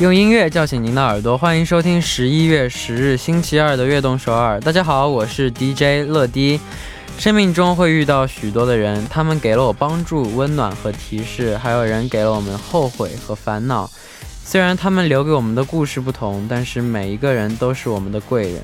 [0.00, 4.60] 用音乐叫醒您的耳朵，欢迎收听十一月十日星期二的悦动首尔。
[4.60, 6.60] 大家好，我是 DJ 乐迪。
[7.18, 13.90] 生命中会遇到许多的人，他们给了我帮助、温暖和提示，还有人给了我们后悔和烦恼。
[14.44, 18.62] 虽然他们留给我们的故事不同，但是每一个人都是我们的贵人。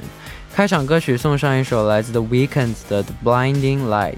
[0.54, 4.12] 开场歌曲送上一首来自 The Weeknd 的《Blinding Lights》。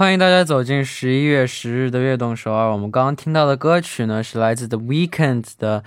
[0.00, 2.72] 欢迎大家走进十一月十日的悦动首尔。
[2.72, 5.84] 我们刚刚听到的歌曲呢，是来自 The Weeknd 的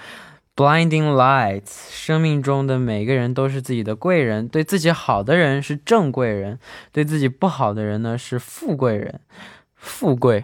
[0.56, 1.62] 《Blinding Lights》。
[1.90, 6.60] 生命中的每个人都是自己的贵人，对自己好的人是正贵人，
[6.92, 9.20] 对自己不好的人呢是富贵人。
[9.76, 10.44] 富贵，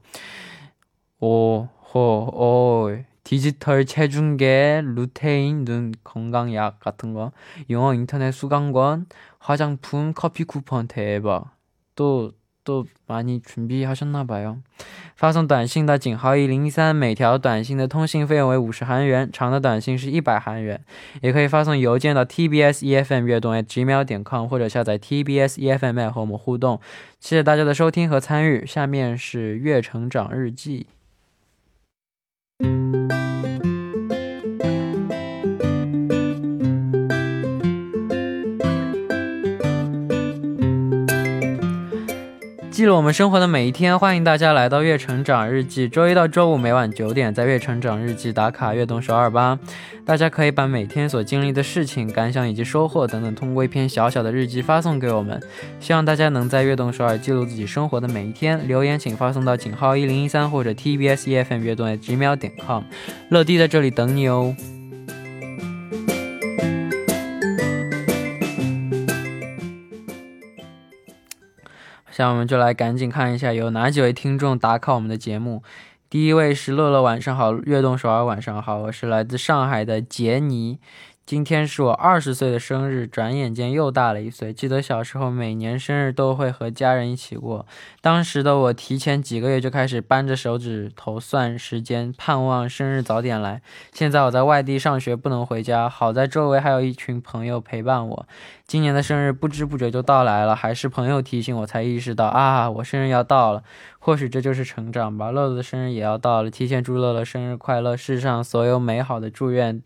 [1.20, 2.96] 오, 호, 오.
[3.24, 7.32] 디지털 체중계, 루테인, 눈 건강약 같은 거,
[7.70, 9.06] 영어 인터넷 수강권,
[9.38, 11.46] 화장품, 커피 쿠폰 대박.
[11.96, 12.32] 또,
[12.64, 14.58] 또 많이 준비하셨나봐요.
[15.16, 20.84] 发送短信到井号一零三，每条短信的通信费用为五十韩元，长的短信是一百韩元。
[21.22, 26.78] 也可以发送邮件到 tbsefm悦动@gmail.com 或者下载 TBS EFM 和我们互动。
[27.20, 28.66] 谢谢大家的收听和参与。
[28.66, 30.88] 下面是月成长日记。
[42.79, 45.89] 记录我们生活的每一天，欢迎大家来到月成长日记。
[45.89, 49.59] 周一到周五每晚九点，在月成长日记打卡悦动首尔吧。
[50.05, 55.37] 大家可以把每天所经历的事情、感想以及收获等等，通过一篇小小的日记发送给我们。
[55.81, 58.65] 希望大家能在悦动首尔记录自己生活的每一天。
[58.65, 62.83] 留言请发送到井号一零一三或者 TBS EFM 月动 gmail 点 com。
[63.27, 64.55] 乐迪在这里等你哦。
[72.19, 75.63] 那我们就来赶紧看一下有哪几位听众打卡我们的节目。
[76.09, 80.79] 第一位是乐乐，晚上好，悦动手尔晚上好，我是来自上海的杰尼。
[81.29, 84.51] 今天是我二十岁的生日，转眼间又大了一岁。
[84.51, 87.67] 记得小时候每年生日都会和家人一起过，
[88.01, 93.61] 当时的我提前几个月就开始扳着手指头算时间，盼望生日早点来。
[93.93, 98.25] 现在我在外地上学，不能回家，好在周围还有一群朋友陪伴我。
[98.65, 103.61] 今年的生日不知不觉就到来了，还是朋友提醒我才意识到啊，我生日要到了。
[103.99, 105.29] 或许这就是成长吧。
[105.29, 109.83] 乐乐的生日也要到了，提前祝乐乐生日快乐，世上所有美好的祝愿。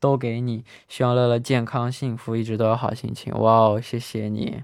[0.00, 3.32] 都给你，希望乐乐健康幸福，一直都有好心情。
[3.38, 4.62] 哇哦，谢谢你。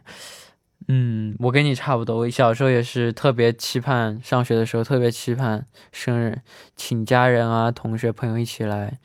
[0.88, 6.40] 嗯，我跟你差不多，我小时候也是特别期盼上学的时候，特别期盼生日，
[6.76, 8.98] 请家人啊、同学朋友一起来，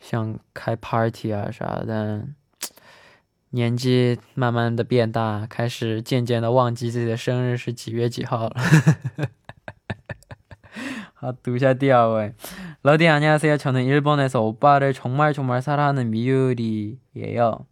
[0.00, 2.26] 像开 party 啊啥的。
[3.54, 8.56] 年纪慢慢的变大，开始渐渐的忘记自己的生日是几月几号了。
[11.22, 12.34] 아, 두샤디아오에.
[12.82, 13.56] 러디 안녕하세요.
[13.56, 17.64] 저는 일본에서 오빠를 정말 정말 사랑하는 미유리예요.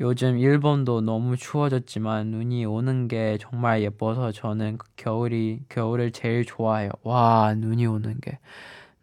[0.00, 6.90] 요즘 일본도 너무 추워졌지만 눈이 오는 게 정말 예뻐서 저는 겨울이 겨울을 제일 좋아해요.
[7.04, 8.40] 와, 눈이 오는 게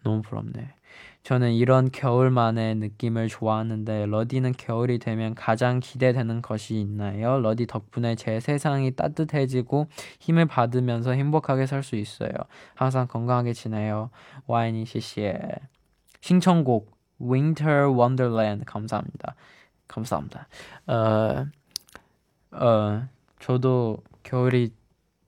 [0.04, 0.75] 너무 부럽네.
[1.26, 7.40] 저는 이런 겨울만의 느낌을 좋아하는데 러디는 겨울이 되면 가장 기대되는 것이 있나요?
[7.40, 9.88] 러디 덕분에 제 세상이 따뜻해지고
[10.20, 12.30] 힘을 받으면서 행복하게 살 수 있어요.
[12.76, 14.12] 항상 건강하게 지내요.
[14.46, 15.40] 와인이 시시에
[16.22, 19.34] 신청곡 Winter Wonderland 감사합니다.
[19.88, 20.48] 감사합니다.
[20.86, 21.48] 어,
[22.52, 23.08] 어,
[23.40, 24.72] 저도 겨울이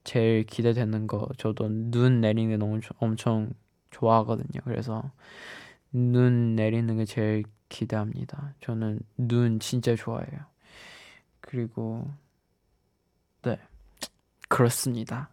[0.03, 3.49] 제일 기대되는 거 저도 눈 내리는 게 너무 엄청
[3.89, 4.61] 좋아하거든요.
[4.63, 5.03] 그래서
[5.93, 8.55] 눈 내리는 게 제일 기대합니다.
[8.61, 10.40] 저는 눈 진짜 좋아해요.
[11.40, 12.06] 그리고
[13.43, 13.58] 네
[14.49, 15.31] 그렇습니다.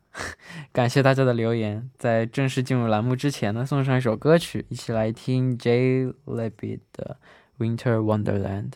[0.74, 1.90] 感谢大家的留言。
[1.98, 6.08] 在正式进入栏目之前呢，送上一首歌曲，一起来听 J.
[6.26, 7.18] Lebbit 的《
[7.64, 8.72] Winter Wonderland》。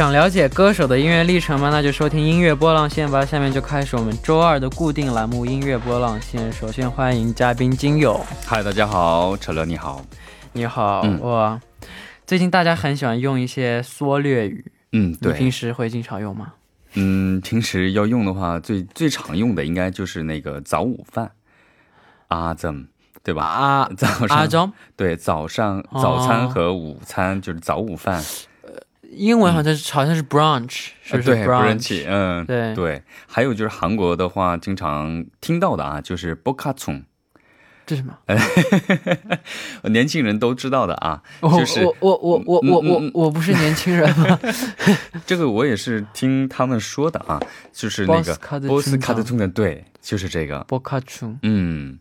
[0.00, 1.68] 想了解歌手的音乐历程吗？
[1.68, 3.22] 那就收听音乐波浪线吧。
[3.22, 6.50] 下面就开始我们周二的固定栏目——音乐波浪线。
[6.50, 10.02] 首先欢迎嘉宾金友，嗨，大家好，陈乐你好。
[10.54, 11.60] 你好，嗯哇！
[12.26, 16.54] 最近大家很喜欢用一些缩略语，嗯，你平，时会经常用吗？
[16.94, 21.30] 嗯，平时要用的话，最最常用的应该就是那个早午饭，
[22.28, 22.88] 阿怎，
[23.22, 23.44] 对吧？
[23.44, 28.24] 啊早上阿中，对，早上哦早餐和午餐就是早午饭，
[29.10, 31.64] 英文好像是、好像是 brunch，是不是呃对，brunch？
[31.66, 33.02] 人气，嗯，对对。
[33.26, 37.04] 还有就是韩国的话，经常听到的啊，就是 b o k a c o n
[37.86, 38.16] 这是什么？
[39.90, 44.38] 年轻人都知道的啊，我就是我我我我我我我不是年轻人吗？
[45.26, 47.40] 这个我也是听他们说的啊，
[47.72, 50.60] 就是那个 Boss 波斯卡特카드通的，对，就是这个。
[50.68, 51.98] 波卡楚，嗯，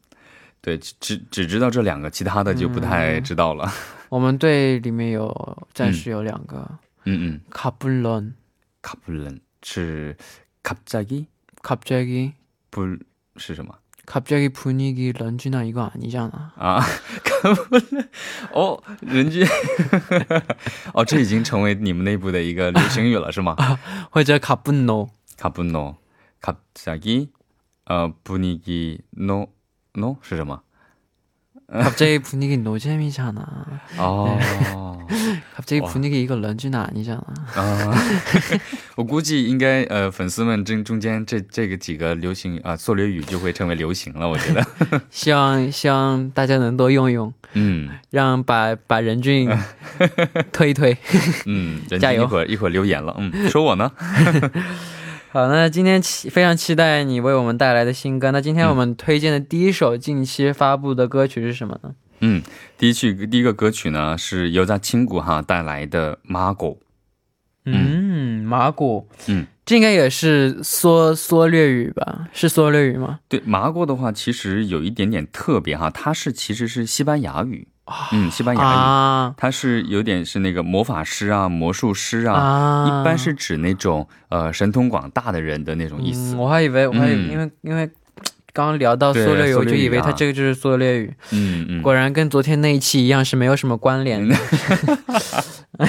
[0.61, 3.71] 对，只只只知道这两个，其他的就不太知道了。
[4.09, 6.77] 我们队里面有暂时有两个嗯
[7.08, 8.34] 嗯，卡布伦，
[8.82, 10.16] 卡布伦是
[10.62, 11.26] 갑자기
[11.62, 12.32] 갑자기
[12.70, 12.96] 不
[13.36, 13.74] 是什么
[14.06, 16.52] 갑자기 분위기 런쥔아 이거 아니잖아.
[16.56, 16.80] 啊？
[17.24, 18.08] 卡布伦
[18.52, 19.46] 哦，人均
[20.92, 23.56] 哦，这已经成为你们内部的一个流行语了，是吗？
[24.10, 25.96] 或者卡布诺，卡布诺，
[26.40, 27.30] 갑자기
[27.84, 29.48] 呃，분위기 no
[29.94, 30.62] no 是什么？
[31.66, 33.80] 갑자기 분위기 노잼이잖아.
[33.96, 35.06] 哦。
[35.58, 35.88] 갑자기 와.
[35.88, 37.22] 분위기 이거 런쥔아 아니잖아.
[37.54, 37.94] 啊，
[38.96, 44.64] 我估计应该呃，粉丝们中中间这这个几个流行啊缩略语就会成为流行了，我觉得。
[45.10, 49.50] 希望希望大家能多用用，嗯让把把任俊
[50.52, 50.96] 推一推。
[51.46, 53.90] 嗯，人加油家一会儿一会儿留言了，嗯，说我呢？
[55.32, 58.30] 好，那今天期非常期待你为我们带来的新歌。
[58.30, 61.90] 那今天我们推荐的第一首近期发布的歌曲是什么呢？
[62.07, 62.07] 嗯，
[62.77, 66.79] 第一曲第一个歌曲呢是由在亲谷哈带来的《马狗》。
[67.65, 72.27] 嗯，马古，嗯，这应该也是缩缩略语吧？
[72.33, 73.19] 是缩略语吗？
[73.27, 77.67] 对，麻果的话其实有一点点特别哈，它是其实是西班牙语，
[78.11, 78.65] 嗯，西班牙语。
[78.65, 86.33] 啊它是有点是那个魔法师啊、魔术师啊，啊，一般是指那种呃神通广大的人的那种意思。
[86.33, 87.87] 嗯我还以为，我还以为，嗯因为因为
[88.59, 91.13] 刚刚聊到对缩略语，我就以为它啊这个就是缩略语。
[91.31, 94.35] 嗯嗯，果然跟昨天那一期一样，是没有什么关联的。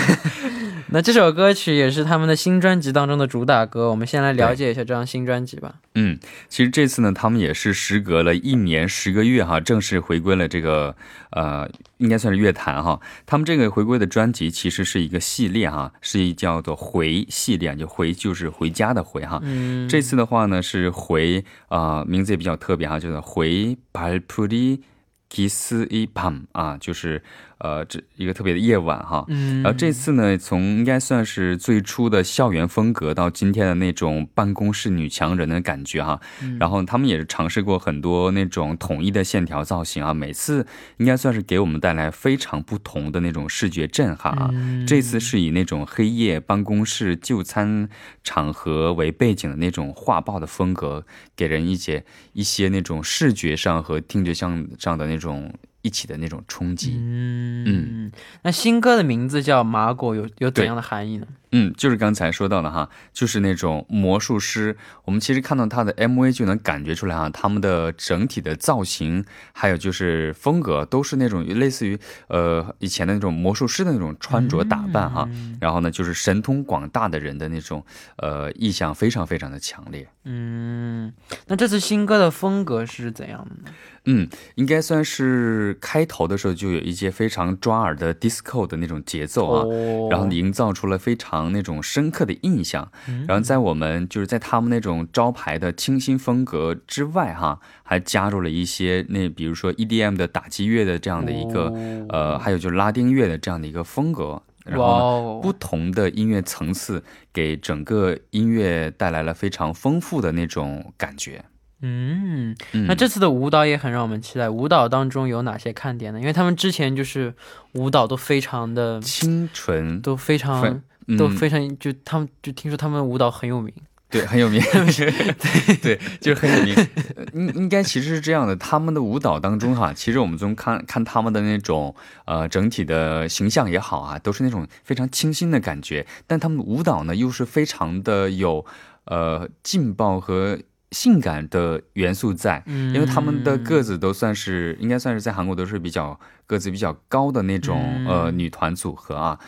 [0.93, 5.77] 那这首歌曲也是他们的新专辑当中的主打歌，我们先来了解一下这张新专辑吧。
[5.95, 10.97] 嗯，其实这次呢，他们也是时隔了一年十个月哈，正式回归了这个，
[11.31, 13.01] 呃，应该算是乐坛哈。
[13.25, 19.41] 他们这个回归的专辑其实是一个系列哈，是一叫做“回”系列，就“回”就是回家的“回”哈。
[19.45, 19.89] 嗯。
[19.89, 24.83] 这次的话呢是“回”啊，名字也比较特别哈，就是“回帕普里
[25.29, 27.23] 吉斯伊潘”啊，就是。
[27.61, 29.25] 呃这一个特别的夜晚哈。
[29.29, 44.51] 嗯，然后这次呢，从应该算是最初的校园风格到今天的那种办公室女强人的感觉哈，嗯然后他们也是尝试过很多那种统一的线条造型啊，每次应该算是给我们带来非常不同的那种视觉震撼啊。
[44.53, 47.89] 嗯这次是以那种黑夜办公室就餐
[48.25, 51.05] 场合为背景的那种画报的风格，
[51.37, 56.97] 给人一些一些那种视觉上和听觉上上的那种一起的那种冲击。
[56.97, 61.27] 嗯嗯那新歌的名字叫《麻果》，有有怎样的含义呢？
[61.53, 64.77] 嗯，就是刚才说到的哈，就是那种魔术师。
[65.05, 75.29] 我们其实看到他的 MV 就能感觉出来哈，他们的整体的造型，还有就是风格，都是那种类似于呃以前的那种魔术师的那种穿着打扮哈。
[75.61, 77.85] 然后呢，就是神通广大的人的那种
[78.19, 80.07] 呃意象，非常非常的强烈。
[80.25, 81.13] 嗯，
[81.49, 83.73] 那这次新歌的风格是怎样的呢？
[84.13, 89.63] 嗯，应该算是开头的时候就有一些非常抓耳的 disco 的那种节奏啊。
[89.65, 92.91] 哦然后营造出了非常那种深刻的印象。
[93.09, 104.43] 嗯然后在我们就是在他们那种招牌的清新风格之外，哈，还加入了一些那比如说 EDM 的打击乐的这样的一个、哦呃，还有就是拉丁乐的这样的一个风格。
[104.63, 107.03] 然后不同的音乐层次
[107.33, 111.43] 给整个音乐带来了非常丰富的那种感觉。
[111.83, 114.49] 嗯，嗯，那这次的舞蹈也很让我们期待。
[114.49, 116.21] 舞蹈当中有哪些看点呢？
[116.21, 117.35] 因为他们之前就是
[117.73, 123.73] 舞蹈都非常的，清纯都非常嗯都非常就他们就听说他们舞蹈很有名。
[124.11, 124.61] 对，很有名，
[124.99, 126.75] 对对，就是很有名。
[127.15, 131.95] 呃应应该其实是这样的，他们的舞蹈当中哈，其实我们从看看他们的那种
[132.25, 138.67] 呃整体的形象也好啊，都是那种非常清新的感觉，但他们舞蹈呢又是非常的有
[139.05, 140.59] 呃劲爆和
[140.93, 142.63] 性感的元素在。
[142.67, 149.39] 嗯，因为他们的个子都算是，应该算是在韩国都是比较个子比较高的那种、嗯呃女团组合啊，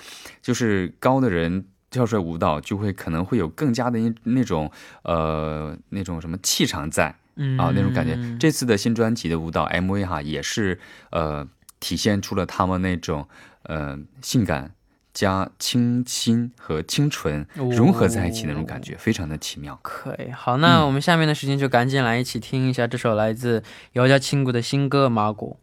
[0.40, 4.70] 就是高的人跳出来舞蹈，就会可能会有更加的那那种
[5.02, 8.18] 呃那种什么气场在嗯啊、那种感觉。
[8.38, 10.78] 这次的新专辑的舞蹈 MV 哈，也是
[11.10, 11.48] 呃
[11.80, 13.26] 体现出了他们那种
[13.62, 14.74] 呃性感。
[15.12, 19.78] 加清新和清纯融合在一起那种感觉，非常的奇妙。
[19.82, 20.30] 可以。
[20.30, 25.56] 好，那我们下面的时间就赶紧来一起听一下这首来自姚家亲谷的新歌《马果》。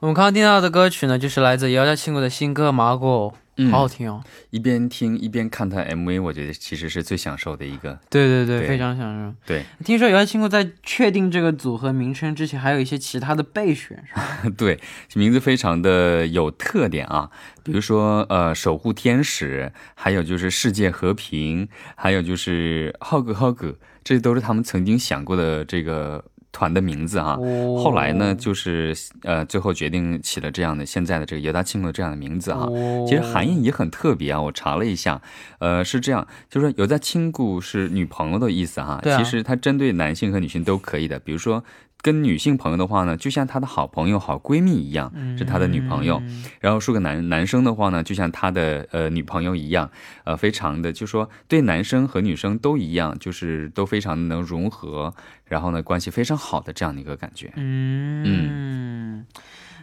[0.00, 4.24] 我们刚刚听到的歌曲呢，就是来自姚家亲谷的新歌《麻果》，嗯好好听哦。
[4.48, 7.98] 一边听一边看他 MV，我觉得其实是最享受的一个。
[8.08, 9.36] 对对对，对非常享受。
[9.44, 14.50] 对听说姚家亲谷在确定这个组合名称之前，还有一些其他的备选，是吧？
[14.56, 14.80] 对，
[15.14, 17.30] 名字非常的有特点啊，
[17.62, 27.36] 比如说呃，守护天使，还有就是世界和平，还有就是 hug hug，这都是他们曾经想过的这个团的名字哈。
[27.40, 32.66] 哦后来呢，就是呃，最后决定起了这样的现在的这个尤达庆的这样的名字哈。
[32.66, 35.20] 哦其实含义也很特别啊，我查了一下，
[35.58, 39.00] 呃，是这样，就是说有在亲故是女朋友的意思哈。
[39.02, 41.64] 啊其实它针对男性和女性都可以的，比如说
[42.02, 46.18] 跟女性朋友的话呢，就像他的好朋友、好闺蜜一样，是他的女朋友。
[46.24, 49.90] 嗯然后说个男男生的话呢，就像他的呃女朋友一样，
[50.24, 55.14] 呃，非常的就说对男生和女生都一样，就是都非常能融合，
[55.44, 57.50] 然后呢关系非常好的这样的一个感觉。
[57.56, 59.24] 嗯，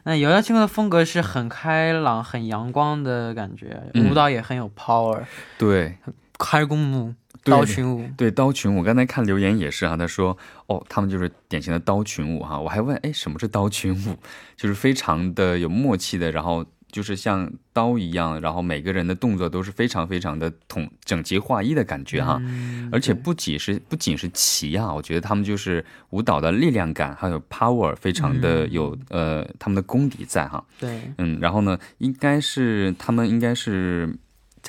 [0.03, 5.23] 那瑶瑶亲哥的风格是很开朗、很阳光的感觉，嗯舞蹈也很有 power，
[5.57, 5.97] 对。
[6.39, 8.09] 开公舞、对刀群舞。
[8.17, 10.37] 对刀群舞，我刚才看留言也是啊，他说
[10.67, 12.59] 哦，他们就是典型的刀群舞哈。
[12.59, 14.17] 我还问，哎，什么是刀群舞？
[14.55, 22.37] 就是非常的有默契的，然后就是像刀一样，然后每个人的动作都是非常非常的统整齐划一的感觉哈。
[22.41, 30.63] 嗯而且不仅是不仅是齐啊，我觉得他们就是舞蹈的力量感还有 power 非常的有、呃他们的功底在哈。
[30.79, 34.17] 对，嗯，然后呢，应该是他们应该是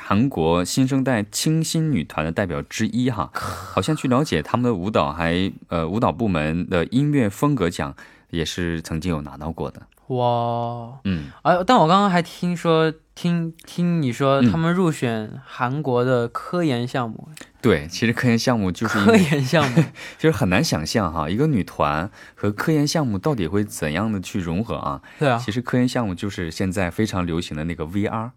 [0.00, 3.30] 韩国新生代清新女团的代表之一哈。
[3.34, 7.94] 好像据了解，他们的舞蹈还呃舞蹈部门的音乐风格奖
[8.30, 9.82] 也是曾经有拿到过的。
[10.08, 11.62] 哇，嗯，啊！
[11.66, 17.28] 但我刚刚还听说，听听你说嗯他们入选韩国的科研项目，
[17.60, 19.84] 对，其实科研项目就是科研项目，
[20.16, 25.02] 就是很难想象哈，一个女团和科研项目到底会怎样的去融合啊？
[25.18, 28.30] 对啊，其实科研项目就是现在非常流行的那个 VR，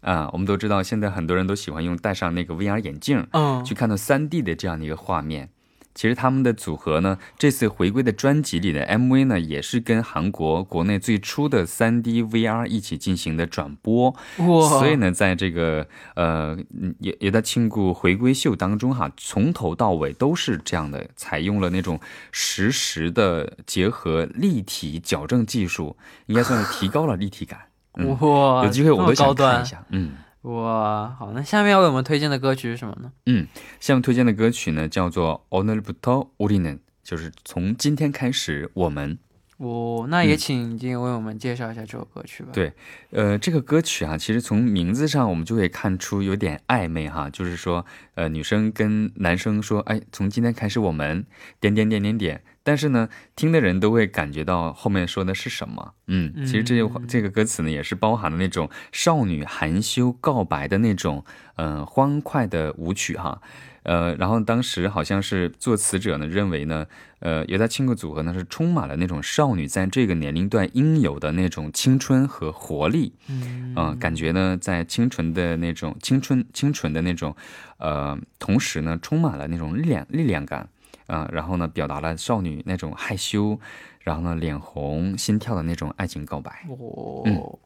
[0.00, 5.50] 啊，我们都知道现在很多人都喜欢用戴上那个 VR 眼镜，嗯，去看到 3D 的这样的一个画面。
[5.92, 14.14] 其实他们的组合呢，这次回归的专辑里的 MV 呢，也是跟韩国国内最初的 3D VR 一起进行的转播。
[14.38, 21.98] 哇，所以呢，在这个呃嗯也也在庆祝回归秀当中哈，从头到尾都是这样的，采用了那种
[22.30, 27.58] 实时的结合立体矫正技术，应该算是提高了立体感。
[27.93, 30.07] 嗯，哇，有机会我都这么高端想看一，下。
[30.07, 30.11] 嗯
[30.41, 33.11] 哇，好，那下面要为我们推荐的歌曲是什么呢？
[33.25, 33.47] 嗯，
[33.79, 39.17] 下面推荐的歌曲呢叫做《오늘부터우리는》，就是从今天开始我们。
[39.60, 42.48] 哦，那也请金为我们介绍一下这首歌曲吧。
[42.50, 42.72] 嗯对
[43.10, 51.26] 呃，这个歌曲啊，其实从名字上我们就可以看出有点暧昧哈，就是说，呃，女生跟男生说，哎，从今天开始我们
[51.60, 55.92] 点点点点点，但是呢，听的人都会感觉到后面说的是什么。
[56.06, 61.22] 嗯，其实这句话嗯这个歌词呢，也是包含了那种少女含羞告白的那种，
[61.56, 63.42] 嗯、欢快的舞曲哈。
[63.82, 66.86] 呃，然后当时好像是作词者呢认为呢，
[67.20, 77.34] 呃，犹大庆个组合呢是充满了那种少女在这个年龄段应有的那种青春和活力，嗯嗯、感觉呢在清纯的那种青春清纯的那种，
[77.78, 80.68] 呃，同时呢充满了那种力量力量感，
[81.06, 83.58] 啊、然后呢表达了少女那种害羞，
[84.00, 86.66] 然后呢脸红心跳的那种爱情告白。
[86.68, 87.58] 哦，嗯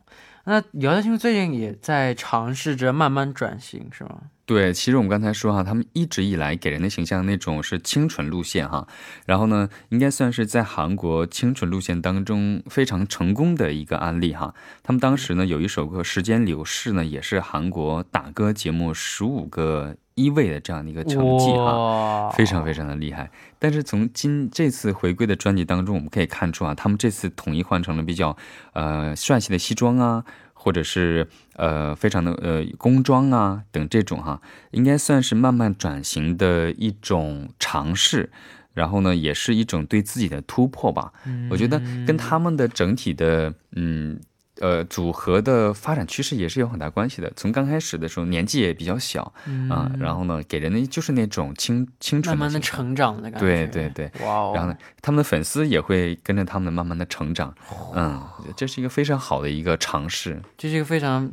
[0.46, 4.20] 那姚家庆最近也在尝试着慢慢转型，是吗？
[4.46, 8.86] 对，其实我们刚才说哈，他们一直以来给人的形象那种是清纯路线哈，
[9.24, 14.54] 然后呢，应该算是在韩国清纯路线当中非常成功的一个案例哈。
[14.82, 22.30] 他们当时呢有一首歌《时间流逝》呢，也是韩国打歌节目十五个一位的这样的一个成绩哈。
[22.36, 23.30] 非常非常的厉害。
[23.58, 28.36] 但是从今这次回归的专辑当中，我们可以看出啊，他们这次统一换成了比较
[28.74, 30.22] 呃帅气的西装啊，
[30.64, 34.40] 或者是呃非常的呃工装啊等这种哈，
[34.70, 38.30] 应该算是慢慢转型的一种尝试。
[38.72, 41.12] 然后呢，也是一种对自己的突破吧。
[41.50, 44.18] 我觉得跟他们的整体的嗯
[44.60, 47.32] 呃组合的发展趋势也是有很大关系的。
[47.36, 49.32] 从刚开始的时候年纪也比较小
[49.68, 53.40] 啊、然后呢给人的就是那种清清纯慢慢的成长的感觉。
[53.40, 57.54] 对对对，哇哦，然后呢，他们的粉丝也会跟着他们慢慢的成长，
[57.94, 58.22] 嗯，
[58.56, 60.40] 这是一个非常好的一个尝试。
[60.56, 61.30] 这是一个非常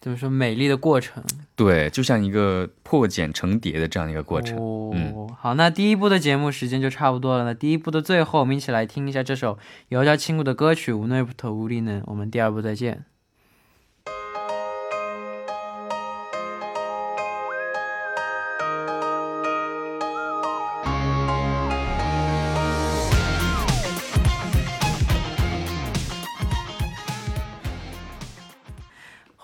[0.00, 1.22] 怎么说美丽的过程。
[1.56, 4.56] 对，就像一个破茧成蝶的这样一个过程。
[4.56, 7.44] 哦，嗯好，那第一部的节目时间就差不多了。
[7.44, 12.00] 那第一部的最后，我们一起来听一下这首姚家亲故的歌曲《无奈不特无力呢》。
[12.06, 13.04] 我们第二部再见。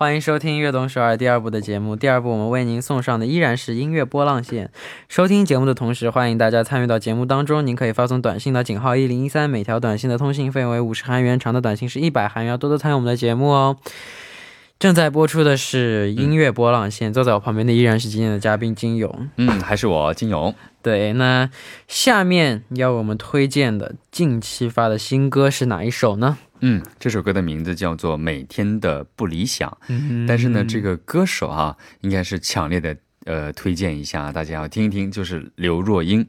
[0.05, 1.97] 欢迎收听《悦动首尔》第二部的节目。
[1.97, 4.71] 第二部我们为您送上的依然是音乐波浪线。
[5.09, 7.67] 收听节目的同时，欢迎大家参与到节目当中。
[7.67, 12.51] 您可以发送短信到井号一零一三，每条短信的通信费为五十韩元，长的短信是一百韩元。
[12.51, 13.79] 要多多参与我们的节目哦。
[14.79, 19.31] 正在播出的是音乐波浪线，坐在我旁边的依然是今天的嘉宾金勇。
[19.39, 20.55] 嗯，还是我金勇。
[20.83, 21.49] 对，那
[21.89, 26.37] 下面要我们推荐的近期发的新歌是哪一首呢？
[26.67, 36.27] 嗯，这首歌的名字叫做《每天的不理想》，嗯但是呢，这个歌手啊，应该是强烈的呃推荐一下，大家要听一听，就是刘若英。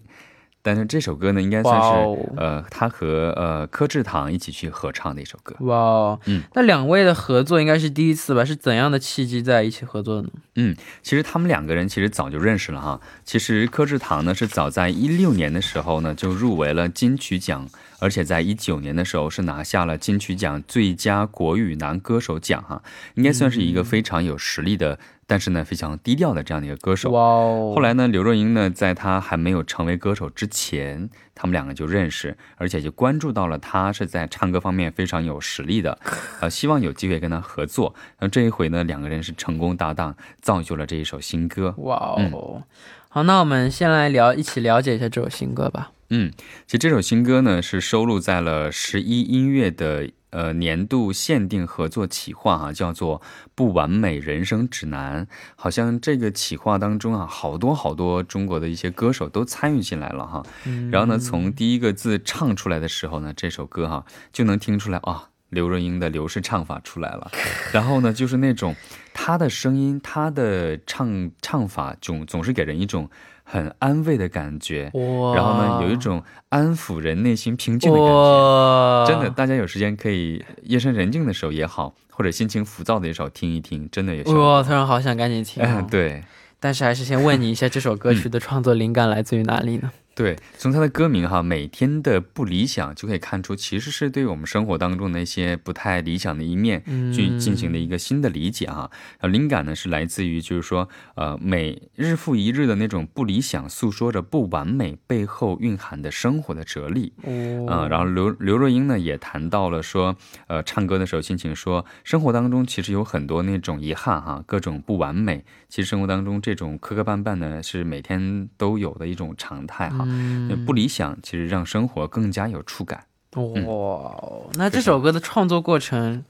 [0.66, 5.56] 但是这首歌呢，应该算是、呃，他和呃柯志堂一起去合唱的一首歌。
[5.60, 8.44] 哇哦，嗯，那两位的合作应该是第一次吧？
[8.44, 10.30] 是怎样的契机在一起合作的呢？
[10.56, 13.00] 嗯，其实他们两个人其实早就认识了哈。
[13.24, 22.82] 其实柯志堂呢是早在一六年的时候呢就入围了金曲奖，而且在一九年的时候是拿下了金曲奖最佳国语男歌手奖哈，
[23.14, 24.98] 应该算是一个非常有实力的，
[25.28, 27.12] 但是呢非常低调的这样的一个歌手。
[27.12, 35.98] 哇哦，后来呢，刘若英呢，在她还没有成为歌手之前，他们两个就认识，而且就关注到了她是在唱歌方面非常有实力的，
[36.42, 37.96] 呃，希望有机会跟她合作。
[38.20, 41.74] 那这一回呢，两个人是成功搭档，造就了这一首新歌。
[41.78, 42.64] 哇哦，
[43.10, 45.92] 好，那我们先来聊，一起了解一下这首新歌吧。
[46.10, 46.32] 嗯，
[46.68, 53.20] 其实这首新歌呢是收录在了十一音乐的呃年度限定合作企划哈、叫做
[53.56, 55.26] 《不完美人生指南》。
[55.56, 60.44] 好像这个企划当中啊，好多好多中国的一些歌手都参与进来了哈。
[60.92, 65.30] 然后呢，从第一个字唱出来的时候呢，这首歌哈、就能听出来啊。
[65.50, 67.32] 刘若英的刘氏唱法出来了，
[67.72, 68.76] 然后呢，就是那种
[69.14, 73.10] 她的声音，她的唱唱法总总是给人一种
[73.48, 74.92] 很安慰的感觉，
[75.36, 79.06] 然后呢，有一种安抚人内心平静的感觉。
[79.08, 84.56] 真的，大家有时间可以夜深人静的时候也好，或者心情浮躁的时候听一听，真的有效果。
[84.56, 86.24] 哇，突然好想赶紧听、 哦嗯，，对
[86.60, 89.92] 但是还是先问你一下，这首歌曲的创作灵感来自于哪里呢？
[90.16, 98.90] 对，从他的歌名哈，每天的不理想就可以看出，其实是对我们生活当中的一些不太理想的一面嗯去进行的一个新的理解哈。
[99.20, 107.12] 然后灵感呢是来自于就是说，呃，每日复一日的那种不理想，诉说着不完美背后蕴含的生活的哲理。
[107.24, 110.16] 哦，嗯，然后刘刘若英呢也谈到了说，
[110.48, 115.44] 呃，唱歌的时候心情说，生活当中其实有很多那种遗憾哈，各种不完美。
[115.68, 119.98] 其实生活当中这种磕磕绊绊呢，是每天都有的一种常态哈。
[120.04, 120.05] 嗯
[120.50, 123.06] 那不理想其实让生活更加有触感。
[123.34, 124.16] 哇，
[124.54, 126.24] 那这首歌的创作过程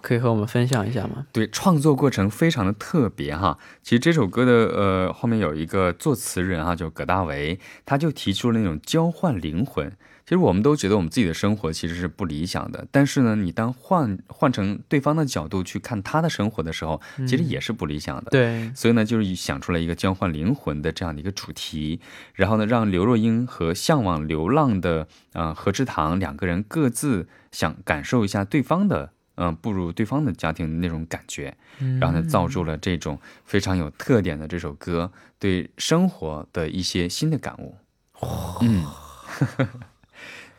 [0.00, 1.26] 可以和我们分享一下吗？
[1.32, 3.58] 对，创作过程非常的特别哈。
[3.82, 9.92] 其实这首歌的呃后面有一个作词人哈，就葛大为，他就提出了那种交换灵魂。
[10.26, 18.30] 其实我们都觉得我们自己的生活其实是不理想的，但是呢，你当换换成对方的角度去看他的生活的时候，其实也是不理想的。
[18.32, 22.00] 对，所以呢，就是想出来一个交换灵魂的这样的一个主题，
[22.34, 29.12] 然后呢，让刘若英和向往流浪的呃何志堂两个人各自想感受一下对方的。
[29.38, 31.54] 嗯，步入对方的家庭的那种感觉，
[32.00, 37.76] 然后呢，造就了这种非常有特点的这首歌，对生活的一些新的感悟。
[38.62, 38.86] 嗯，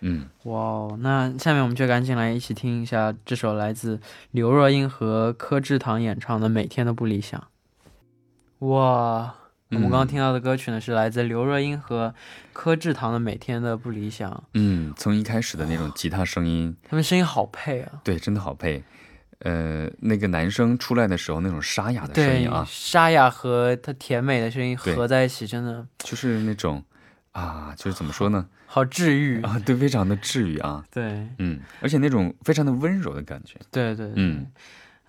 [0.01, 3.99] 嗯，哇哦，那下面我们就赶紧来一起听一下这首来自
[4.31, 7.39] 刘若英和柯智堂演唱的《每天的不理想》。
[8.67, 9.35] 哇，
[9.69, 12.13] 我们嗯刚刚听到的歌曲呢，是来自刘若英和
[12.53, 17.93] 柯智堂的《每天的不理想》，嗯，从一开始的那种吉他声音，他们声音好配啊。
[18.03, 18.83] 对，真的好配。
[19.41, 26.83] 呃，那个男生出来的时候那种沙哑的声音，啊，沙哑和他甜美的声音合在一起，真的就是那种
[27.41, 28.45] 啊，就是怎么说呢？
[28.65, 29.41] 好治愈。
[29.43, 34.47] 啊，对，非常的治愈啊，对嗯，而且那种非常的温柔的感觉，对对，对嗯。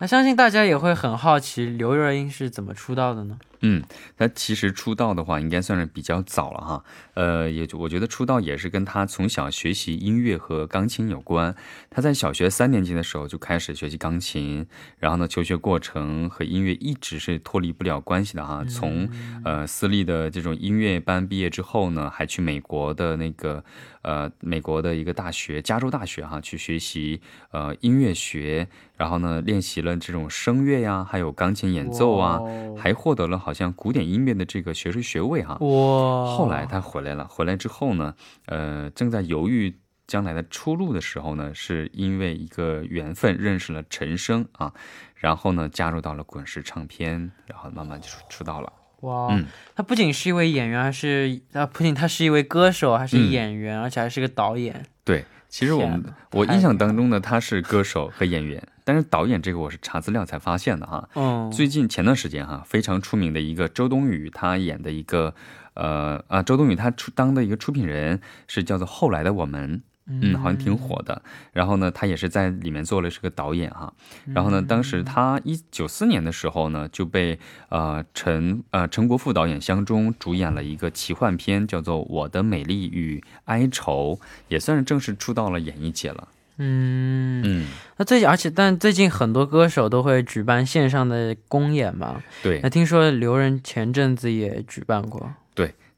[0.01, 3.37] 那相信大家也会很好奇刘若英是怎么出道的呢？
[3.61, 3.83] 嗯，
[4.16, 6.85] 他其实出道的话，应该算是比较早了哈。
[7.14, 11.55] 呃，也就我觉得出道也是跟他从小学习音乐和钢琴有关。
[11.90, 14.66] 他在小学三年级的时候就开始学习钢琴，
[14.99, 18.64] 然后呢，求学过程和音乐一直是脱离不了关系的哈。
[18.64, 19.09] 从
[19.44, 23.64] 呃私立的这种音乐班毕业之后呢，还去美国的那个
[24.03, 32.40] 呃美国的一个大学，加州大学哈，去学习呃音乐学，然后呢练习了这种声乐呀，还有钢琴演奏啊。
[32.77, 35.54] 还获得了好像古典音乐的这个学士学位哈。
[35.54, 39.74] 哇，后来他回来了，回来之后呢，呃，正在犹豫
[40.06, 44.74] 将来的出路的时候呢，是因为一个缘分认识了陈升啊，
[45.14, 48.70] 然后呢加入到了滚石唱片，然后慢慢就出出道了。
[49.00, 54.84] 哇，嗯他不仅是一位演员，还是他不仅他是一位歌手，还是嗯演员，而且还是个导演。
[55.04, 61.08] 对，其实我们我印象当中呢，他是歌手和演员，但是导演这个我是查资料才发现的哈。
[61.14, 65.34] 嗯，最近前段时间哈，非常出名的一个周冬雨，她演的一个
[65.74, 69.78] 呃啊，周冬雨她出当的一个出品人是叫做《后来的我们》，
[70.09, 71.21] 嗯，好像挺火的。
[71.53, 73.92] 然后呢，他也是在里面做了是个导演哈。
[74.27, 84.18] 然后呢，当时他一九四年的时候呢，就被呃陈呃陈国富导演相中主演了一个奇幻片，叫做《我的美丽与哀愁》，
[84.49, 86.29] 也算是正式出道了演艺界了。
[86.61, 87.66] 嗯，嗯，
[87.99, 92.21] 那最近而且但最近很多歌手都会举办线上的公演嘛。
[92.42, 92.68] 对那。
[92.68, 95.33] 听说刘仁前阵子也举办过。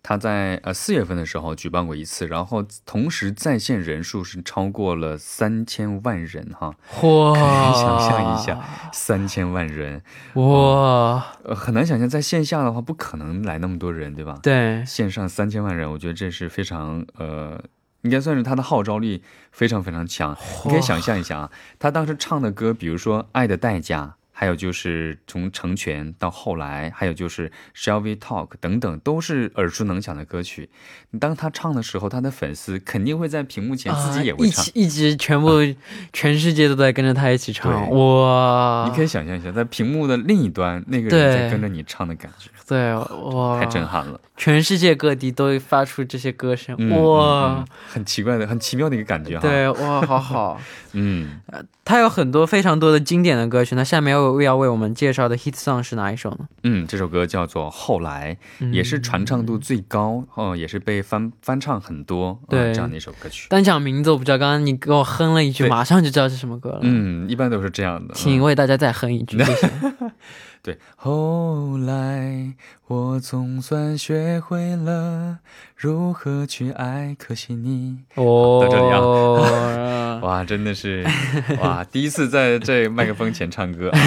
[0.00, 8.60] 对，他在呃四月份的时候举办过一次，然后同时在线人数是超过了三千万人哈，哇，可以想象一下，
[8.92, 10.02] 三千万人，
[10.34, 14.38] 哇，呃，很难想象在线下的话不可能来那么多人，对吧？
[14.42, 17.62] 对，线上三千万人，我觉得这是非常呃。
[18.02, 20.34] 应该算是他的号召力非常非常强，
[20.64, 30.70] 你可以想象一下啊，他当时唱的歌，比如说《爱的代价》，还有就是从成全到后来，还有就是《Shall We Talk》等等，都是耳熟能详的歌曲。
[31.20, 34.64] 当他唱的时候，他的粉丝肯定会在屏幕前自己也啊、会唱。
[34.64, 35.58] 一起一直全部、
[36.14, 38.86] 全世界都在跟着他一起唱，哇！
[38.88, 44.18] 你可以想象一下，在屏幕的另一端，那个人在跟着你唱的感觉，对哇，太震撼了。
[44.40, 50.58] 全世界各地都发出这些歌声，嗯哇嗯，嗯很奇怪的、很奇妙的一个感觉哈。，对，哇，好好。
[50.92, 51.38] 嗯，
[51.84, 56.48] 它有很多非常多的经典的歌曲，那下面要要为我们介绍的 hit song 是哪一首呢？
[56.62, 63.46] 嗯，这首歌叫做《后来》，嗯也是传唱度最高哦，也是被翻翻唱很多、呃对这样的一首歌曲。
[63.50, 68.14] 单讲名字我不知道，刚刚你给我哼了一句，马上就知道是什么歌了。，嗯，一般都是这样的。
[68.14, 69.70] 嗯、请为大家再哼一句，谢谢。
[70.62, 72.54] 对，后来
[72.86, 75.38] 我总算学会了
[75.82, 81.02] 如何去爱，可惜你哦，到这里啊 哇，真的是
[81.58, 83.88] 哇，第一次在这麦克风前唱歌。
[83.88, 83.98] 啊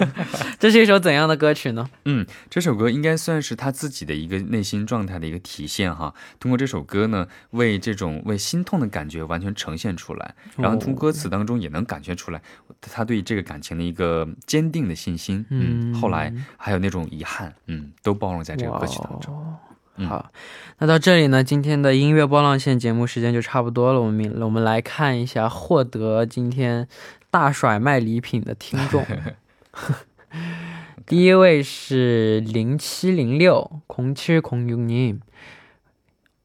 [0.60, 1.88] 这是一首怎样的歌曲呢？
[2.04, 6.12] 嗯，这首歌应该算是他自己的一个内心状态的一个体现哈。
[6.38, 12.42] 通过这首歌呢，为这种为心痛的感觉完全呈现出来，然后从歌词当中也能感觉出来
[12.82, 15.42] 他对这个感情的一个坚定的信心。
[15.48, 19.56] 嗯，嗯后来还有那种遗憾，嗯，都包容在这个歌曲当中。
[19.93, 20.31] 哇哦嗯好，
[20.77, 23.99] 那到这里呢，今天的音乐波浪线节目时间就差不多了。
[23.99, 26.87] 我们我们来看一下获得今天
[27.29, 29.05] 大甩卖礼品的听众。
[31.05, 35.19] 第一位是零七零六空七空六님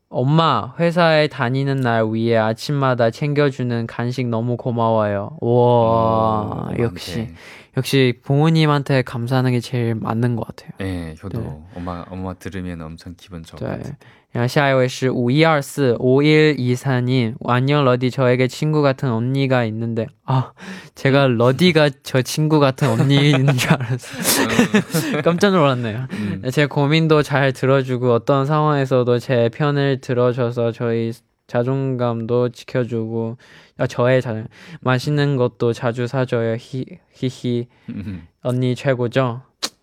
[0.09, 5.37] 엄마, 회사에 다니는 날 위해 아침마다 챙겨주는 간식 너무 고마워요.
[5.41, 7.35] 와, 오, 역시, 많대.
[7.79, 10.71] 역시 부모님한테 감사하는 게 제일 맞는 것 같아요.
[10.79, 11.47] 네, 효도 네.
[11.75, 13.97] 엄마 엄마 들으면 엄청 기분 좋을 것 对 같아.
[14.33, 20.53] ，然后下一位是五一二四五一一三님 안녕 러디 저에게 친구 같은 언니가 있는데 아
[20.97, 25.23] 제가 러디가 저 친구 같은 언니인 줄 알았어요.
[25.23, 26.07] 깜짝 놀랐네요.
[26.13, 31.13] 음, 제 고민도 잘 들어주고 어떤 상황에서도 제 편을 들어줘서 저희
[31.49, 33.37] 자존감도 지켜주고
[33.77, 34.49] 아, 저의 자존
[34.81, 36.57] 맛있는 것도 자주 사줘요.
[36.57, 39.43] 히, 히히 음, 언니 최고죠.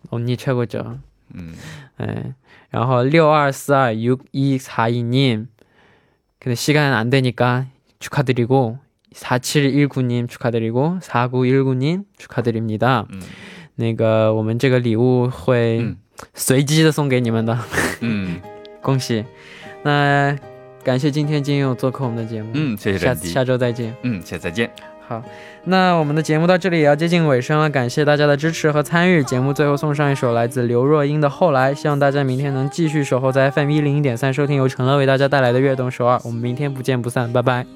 [0.09, 0.99] 언니 최고죠.
[1.35, 1.53] 음.
[1.99, 2.33] 네.
[2.71, 5.47] 然后六二四二六一四一님
[6.39, 7.67] 근데 시간 안 되니까
[7.99, 8.79] 축하드리고
[9.13, 13.05] 4719님 축하드리고 4919님 축하드립니다.
[13.11, 13.21] 음.
[13.75, 15.97] 那个我们这个礼物会嗯
[16.33, 17.57] 随机的送给你们的，
[18.01, 18.41] 嗯
[18.81, 19.25] 恭喜。
[19.83, 20.35] 那
[20.86, 23.92] 感谢今天金勇做客我们的节目，嗯，谢谢下下周再见。
[24.02, 24.70] 嗯，下次再见。
[25.08, 25.20] 好，
[25.64, 29.20] 那我们的节目到这里也要接近尾声了，感谢大家的支持和参与。
[29.24, 36.18] 节目最后送上一首来自刘若英的《后来》，希望大家明天能继续守候在 FM 一零一点三，收听由陈乐为大家带来的《悦动首尔》。
[36.22, 37.66] 我们明天不见不散，拜拜。